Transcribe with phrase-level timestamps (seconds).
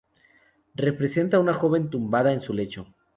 [0.73, 2.87] Representa a una joven tumbada en su lecho.